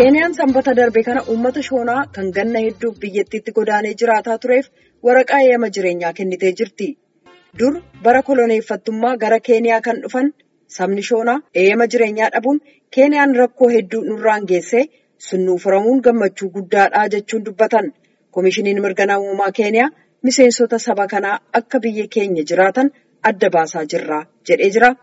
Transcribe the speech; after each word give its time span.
sanbata 0.00 0.74
darbe 0.74 1.02
kana 1.02 1.22
uummata 1.28 1.62
shoonaa 1.62 2.06
kan 2.12 2.30
ganna 2.36 2.58
hedduuf 2.60 2.98
biyyattiitti 3.00 3.52
godaanee 3.52 3.94
jiraataa 4.00 4.38
tureef 4.38 4.66
waraqaa 5.02 5.40
eeyyama 5.40 5.68
jireenyaa 5.76 6.12
kennitee 6.12 6.52
jirti. 6.58 6.98
Dur 7.58 7.80
bara 8.04 8.22
koloneeffattummaa 8.22 9.16
gara 9.16 9.40
Keeniyaa 9.40 9.80
kan 9.80 10.02
dhufan 10.02 10.32
sabni 10.76 11.02
shoonaa 11.02 11.40
eeyyama 11.54 11.86
jireenyaa 11.86 12.30
dhabuun 12.34 12.60
Keeniyaan 12.94 13.34
rakkoo 13.36 13.68
hedduu 13.68 14.02
nurraan 14.04 14.44
geessee 14.48 14.84
sunnuu 15.18 15.58
furamuun 15.58 16.00
gammachuu 16.04 16.50
guddaadhaa 16.50 17.08
jechuun 17.08 17.44
dubbatan. 17.46 17.92
Koomishiniin 18.30 18.82
mirga 18.82 19.06
namummaa 19.06 19.52
Keeniyaa 19.52 19.90
miseensota 20.22 20.78
saba 20.78 21.06
kanaa 21.06 21.38
akka 21.52 21.80
biyya 21.80 22.06
keenya 22.14 22.42
jiraatan 22.44 22.90
adda 23.22 23.50
baasaa 23.50 23.84
jirra 23.92 24.24
jedhee 24.48 24.70
jira. 24.70 24.94